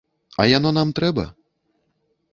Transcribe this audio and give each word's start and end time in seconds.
А 0.43 0.47
яно 0.57 0.71
там 0.79 0.95
трэба? 1.01 1.27